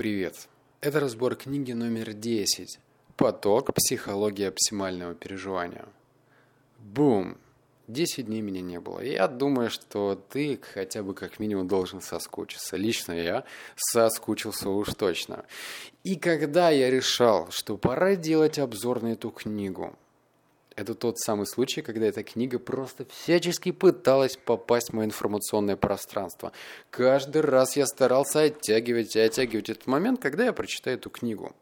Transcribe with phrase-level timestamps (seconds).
[0.00, 0.48] Привет!
[0.80, 2.78] Это разбор книги номер 10
[3.18, 3.74] «Поток.
[3.74, 5.84] Психология оптимального переживания».
[6.78, 7.36] Бум!
[7.86, 9.00] 10 дней меня не было.
[9.00, 12.78] Я думаю, что ты хотя бы как минимум должен соскучиться.
[12.78, 13.44] Лично я
[13.76, 15.44] соскучился уж точно.
[16.02, 19.98] И когда я решал, что пора делать обзор на эту книгу,
[20.80, 26.52] это тот самый случай, когда эта книга просто всячески пыталась попасть в мое информационное пространство.
[26.90, 31.54] Каждый раз я старался оттягивать и оттягивать этот момент, когда я прочитаю эту книгу.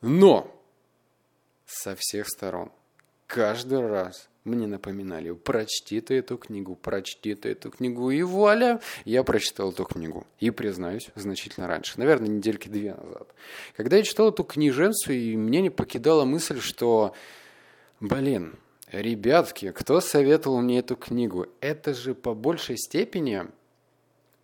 [0.00, 0.54] Но
[1.66, 2.72] со всех сторон,
[3.26, 9.22] каждый раз мне напоминали, прочти ты эту книгу, прочти ты эту книгу, и вуаля, я
[9.22, 10.26] прочитал эту книгу.
[10.40, 13.28] И, признаюсь, значительно раньше, наверное, недельки две назад.
[13.76, 17.14] Когда я читал эту книженцию, и мне не покидала мысль, что
[18.02, 18.56] Блин,
[18.90, 21.46] ребятки, кто советовал мне эту книгу?
[21.60, 23.44] Это же по большей степени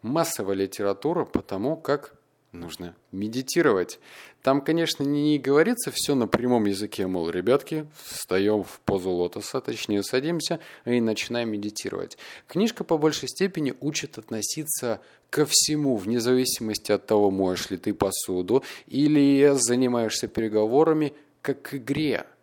[0.00, 2.14] массовая литература по тому, как
[2.52, 3.98] нужно медитировать.
[4.42, 10.04] Там, конечно, не говорится все на прямом языке, мол, ребятки, встаем в позу лотоса, точнее
[10.04, 12.16] садимся и начинаем медитировать.
[12.46, 15.00] Книжка по большей степени учит относиться
[15.30, 21.12] ко всему, вне зависимости от того, моешь ли ты посуду или занимаешься переговорами,
[21.42, 22.24] как к игре–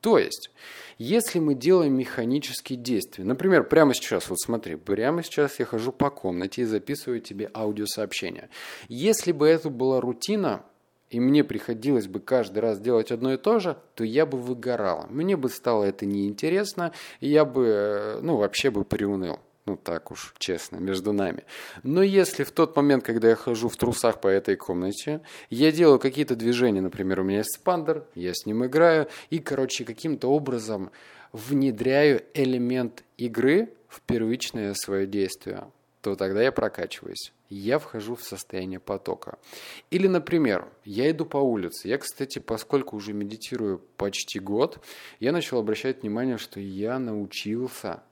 [0.00, 0.50] то есть,
[0.98, 6.10] если мы делаем механические действия, например, прямо сейчас, вот смотри, прямо сейчас я хожу по
[6.10, 8.48] комнате и записываю тебе аудиосообщение.
[8.88, 10.62] Если бы это была рутина,
[11.10, 15.06] и мне приходилось бы каждый раз делать одно и то же, то я бы выгорала.
[15.08, 19.38] Мне бы стало это неинтересно, и я бы, э, ну, вообще бы приуныл.
[19.66, 21.42] Ну, так уж, честно, между нами.
[21.82, 25.98] Но если в тот момент, когда я хожу в трусах по этой комнате, я делаю
[25.98, 30.92] какие-то движения, например, у меня есть спандер, я с ним играю, и, короче, каким-то образом
[31.32, 35.64] внедряю элемент игры в первичное свое действие,
[36.00, 37.32] то тогда я прокачиваюсь.
[37.48, 39.38] Я вхожу в состояние потока.
[39.90, 41.88] Или, например, я иду по улице.
[41.88, 44.78] Я, кстати, поскольку уже медитирую почти год,
[45.18, 48.02] я начал обращать внимание, что я научился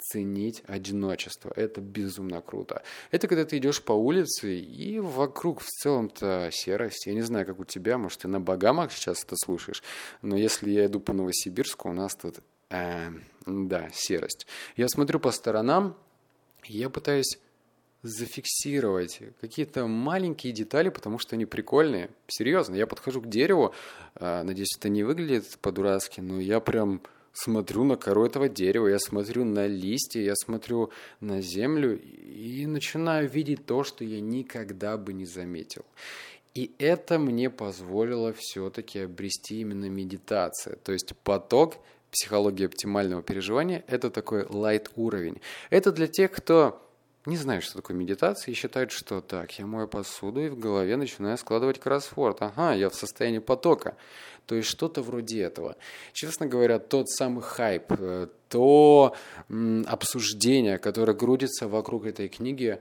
[0.00, 1.52] ценить одиночество.
[1.54, 2.82] Это безумно круто.
[3.10, 7.06] Это когда ты идешь по улице, и вокруг в целом-то серость.
[7.06, 9.82] Я не знаю, как у тебя, может, ты на Багамах сейчас это слушаешь,
[10.22, 12.40] но если я иду по Новосибирску, у нас тут,
[12.70, 13.10] э,
[13.46, 14.46] да, серость.
[14.76, 15.96] Я смотрю по сторонам,
[16.64, 17.38] я пытаюсь
[18.02, 22.10] зафиксировать какие-то маленькие детали, потому что они прикольные.
[22.28, 23.74] Серьезно, я подхожу к дереву,
[24.14, 27.02] э, надеюсь, это не выглядит по-дурацки, но я прям
[27.32, 33.28] смотрю на кору этого дерева, я смотрю на листья, я смотрю на землю и начинаю
[33.28, 35.84] видеть то, что я никогда бы не заметил.
[36.54, 40.76] И это мне позволило все-таки обрести именно медитация.
[40.76, 41.76] То есть поток,
[42.10, 45.40] психология оптимального переживания– это такой light уровень.
[45.70, 46.82] Это для тех, кто
[47.26, 50.96] не знают, что такое медитация, и считают, что так, я мою посуду и в голове
[50.96, 52.40] начинаю складывать кроссворд.
[52.40, 53.96] Ага, я в состоянии потока.
[54.46, 55.76] То есть что-то вроде этого.
[56.12, 59.14] Честно говоря, тот самый хайп, э, то
[59.86, 62.80] обсуждение, которое грудится вокруг этой книги,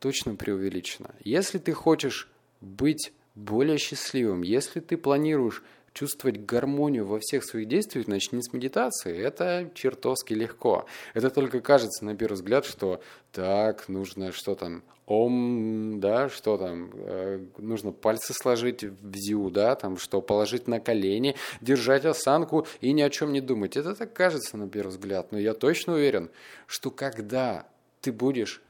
[0.00, 1.14] точно преувеличено.
[1.24, 2.28] Если ты хочешь
[2.60, 5.62] быть более счастливым, если ты планируешь
[5.92, 9.16] чувствовать гармонию во всех своих действиях, начни с медитации.
[9.16, 10.86] Это чертовски легко.
[11.14, 16.90] Это только кажется на первый взгляд, что так, нужно что там, ом, да, что там,
[16.94, 22.92] э, нужно пальцы сложить в зю, да, там, что положить на колени, держать осанку и
[22.92, 23.76] ни о чем не думать.
[23.76, 26.30] Это так кажется на первый взгляд, но я точно уверен,
[26.66, 27.66] что когда
[28.00, 28.62] ты будешь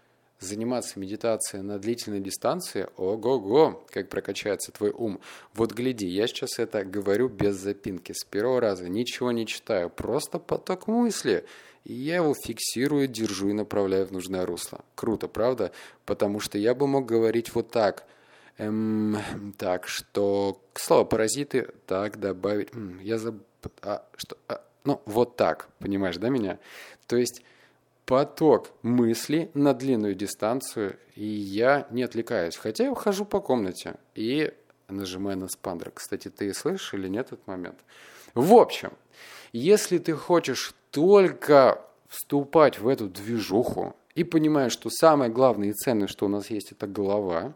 [0.42, 5.20] заниматься медитацией на длительной дистанции, ого-го, как прокачается твой ум.
[5.54, 10.38] Вот гляди, я сейчас это говорю без запинки, с первого раза, ничего не читаю, просто
[10.38, 11.44] поток мысли.
[11.84, 14.84] И я его фиксирую, держу и направляю в нужное русло.
[14.94, 15.72] Круто, правда?
[16.04, 18.04] Потому что я бы мог говорить вот так.
[18.58, 19.16] Эм,
[19.58, 22.69] так, что слово паразиты, так, добавить.
[23.00, 23.41] Я забыл.
[23.82, 24.36] А, что?
[24.48, 26.58] А, ну, вот так, понимаешь, да, меня?
[27.06, 27.42] То есть
[28.06, 32.56] поток мысли на длинную дистанцию, и я не отвлекаюсь.
[32.56, 34.52] Хотя я хожу по комнате и
[34.88, 35.90] нажимаю на спандер.
[35.90, 37.78] Кстати, ты слышишь или нет этот момент?
[38.34, 38.93] В общем,
[39.52, 46.06] если ты хочешь только вступать в эту движуху и понимаешь, что самое главное и ценное,
[46.06, 47.54] что у нас есть, это голова,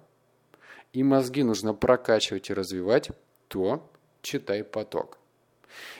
[0.92, 3.10] и мозги нужно прокачивать и развивать,
[3.48, 3.86] то
[4.22, 5.18] читай поток.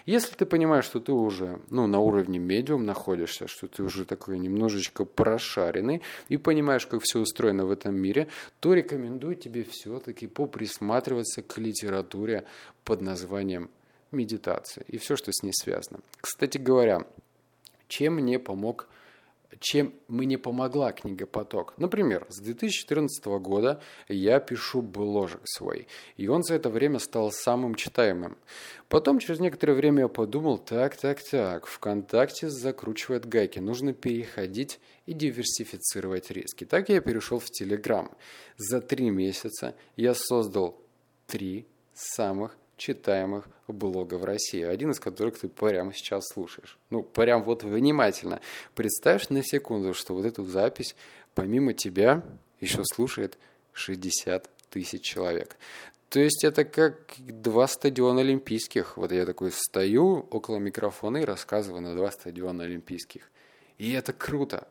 [0.05, 4.39] Если ты понимаешь, что ты уже ну, на уровне медиум находишься, что ты уже такой
[4.39, 8.29] немножечко прошаренный и понимаешь, как все устроено в этом мире,
[8.61, 12.45] то рекомендую тебе все-таки поприсматриваться к литературе
[12.85, 13.71] под названием
[14.13, 16.01] медитация и все, что с ней связано.
[16.21, 17.07] Кстати говоря,
[17.89, 18.89] чем мне помог
[19.61, 21.75] чем мне помогла книга «Поток».
[21.79, 27.75] Например, с 2014 года я пишу бложек свой, и он за это время стал самым
[27.75, 28.37] читаемым.
[28.89, 35.13] Потом, через некоторое время я подумал, так, так, так, ВКонтакте закручивает гайки, нужно переходить и
[35.13, 36.65] диверсифицировать риски.
[36.65, 38.11] Так я перешел в Телеграм.
[38.57, 40.81] За три месяца я создал
[41.27, 46.79] три самых читаемых блога в России, один из которых ты прямо сейчас слушаешь.
[46.91, 48.41] Ну, прям вот внимательно.
[48.75, 50.95] Представь на секунду, что вот эту запись
[51.35, 52.23] помимо тебя
[52.61, 53.39] еще слушает
[53.73, 55.57] 60 тысяч человек.
[56.09, 58.97] То есть это как два стадиона олимпийских.
[58.97, 63.31] Вот я такой стою около микрофона и рассказываю на два стадиона олимпийских.
[63.79, 64.69] И это круто.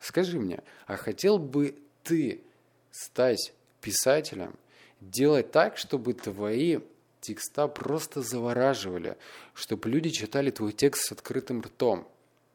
[0.00, 2.42] Скажи мне, а хотел бы ты
[2.90, 4.56] стать писателем,
[5.00, 6.80] делать так, чтобы твои
[7.26, 9.16] текста просто завораживали,
[9.54, 12.06] чтобы люди читали твой текст с открытым ртом,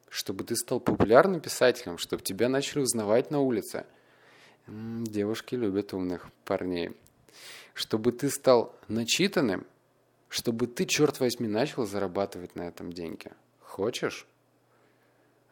[0.08, 3.84] чтобы ты стал популярным писателем, чтобы тебя начали узнавать на улице.
[4.66, 6.92] Девушки любят умных парней.
[7.74, 9.66] Чтобы ты стал начитанным,
[10.28, 13.30] чтобы ты, черт возьми, начал зарабатывать на этом деньги.
[13.60, 14.26] Хочешь?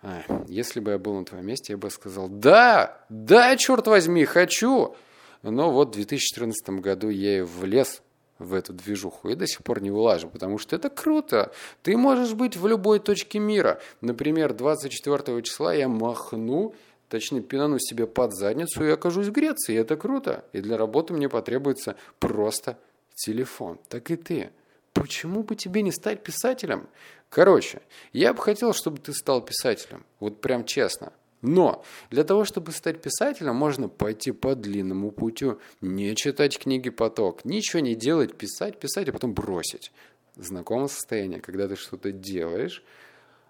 [0.02, 4.24] А, если бы я был на твоем месте, я бы сказал, да, да, черт возьми,
[4.24, 4.94] хочу.
[5.42, 8.02] Но вот в 2014 году я и влез
[8.40, 11.52] в эту движуху и до сих пор не вылажу, потому что это круто.
[11.82, 13.80] Ты можешь быть в любой точке мира.
[14.00, 16.74] Например, 24 числа я махну,
[17.08, 19.76] точнее пинану себе под задницу и окажусь в Греции.
[19.76, 20.44] Это круто.
[20.52, 22.78] И для работы мне потребуется просто
[23.14, 23.78] телефон.
[23.88, 24.50] Так и ты.
[24.94, 26.88] Почему бы тебе не стать писателем?
[27.28, 27.80] Короче,
[28.12, 30.04] я бы хотел, чтобы ты стал писателем.
[30.18, 31.12] Вот прям честно.
[31.42, 37.44] Но для того, чтобы стать писателем, можно пойти по длинному путю, не читать книги поток,
[37.44, 39.90] ничего не делать, писать, писать, а потом бросить.
[40.36, 42.82] Знакомое состояние, когда ты что-то делаешь,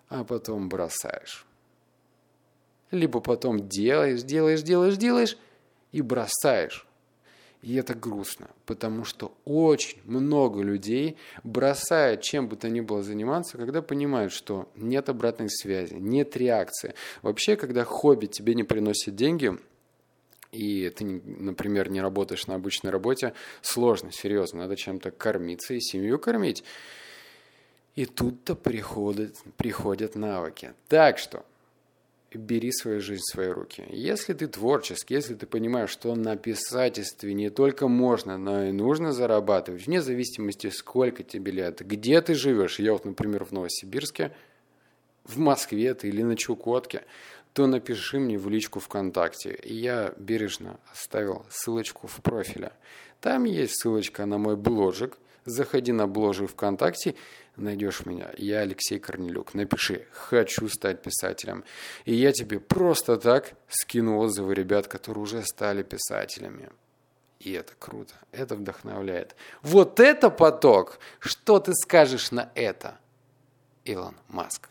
[0.09, 1.47] а потом бросаешь.
[2.91, 5.37] Либо потом делаешь, делаешь, делаешь, делаешь
[5.93, 6.87] и бросаешь.
[7.63, 13.59] И это грустно, потому что очень много людей бросают чем бы то ни было заниматься,
[13.59, 16.95] когда понимают, что нет обратной связи, нет реакции.
[17.21, 19.59] Вообще, когда хобби тебе не приносит деньги,
[20.53, 26.19] и ты, например, не работаешь на обычной работе, сложно, серьезно, надо чем-то кормиться и семью
[26.19, 26.65] кормить.
[27.95, 30.73] И тут-то приходят, приходят навыки.
[30.89, 31.45] Так что
[32.37, 33.85] бери свою жизнь в свои руки.
[33.91, 39.13] Если ты творческий, если ты понимаешь, что на писательстве не только можно, но и нужно
[39.13, 44.33] зарабатывать, вне зависимости, сколько тебе лет, где ты живешь, я вот, например, в Новосибирске,
[45.25, 47.05] в Москве ты или на Чукотке,
[47.53, 49.55] то напиши мне в личку ВКонтакте.
[49.55, 52.73] И я бережно оставил ссылочку в профиле.
[53.21, 55.19] Там есть ссылочка на мой бложик.
[55.45, 57.15] Заходи на бложик ВКонтакте,
[57.57, 58.31] найдешь меня.
[58.37, 59.55] Я Алексей Корнелюк.
[59.55, 61.65] Напиши «Хочу стать писателем».
[62.05, 66.71] И я тебе просто так скину отзывы ребят, которые уже стали писателями.
[67.39, 69.35] И это круто, это вдохновляет.
[69.63, 70.99] Вот это поток!
[71.21, 72.99] Что ты скажешь на это,
[73.85, 74.69] Илон Маск?